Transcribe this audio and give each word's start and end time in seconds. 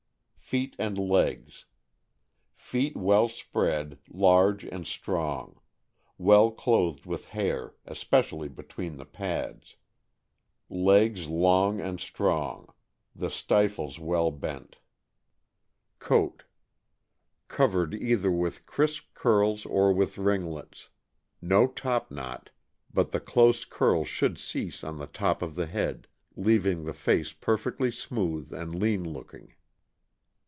Feet 0.53 0.75
and 0.77 0.97
legs.— 0.97 1.63
Feet 2.55 2.97
well 2.97 3.29
spread, 3.29 3.99
large, 4.09 4.65
and 4.65 4.85
strong; 4.85 5.61
well 6.17 6.51
clothed 6.51 7.05
with 7.05 7.29
hair, 7.29 7.75
especially 7.85 8.49
between 8.49 8.97
the 8.97 9.05
pads. 9.05 9.77
Legs 10.69 11.29
long 11.29 11.79
and 11.79 12.01
strong; 12.01 12.67
the 13.15 13.31
stifles 13.31 13.97
well 13.97 14.29
bent. 14.29 14.75
Coat.— 15.99 16.43
Covered 17.47 17.93
either 17.93 18.29
with 18.29 18.65
crisp 18.65 19.05
curls 19.13 19.65
or 19.65 19.93
with 19.93 20.17
ringlets; 20.17 20.89
no 21.41 21.65
top 21.65 22.11
knot, 22.11 22.49
but 22.93 23.11
the 23.11 23.21
close 23.21 23.63
curl 23.63 24.03
should 24.03 24.37
cease 24.37 24.83
on 24.83 24.97
the 24.97 25.07
top 25.07 25.41
of 25.41 25.55
the 25.55 25.67
head, 25.67 26.09
leaving 26.35 26.83
the 26.83 26.93
face 26.93 27.31
perfectly 27.31 27.89
smooth 27.89 28.51
and 28.51 28.75
lean 28.75 29.05
looking. 29.07 29.53